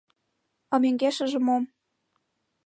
[0.73, 1.63] —А мӧҥгешыже мом?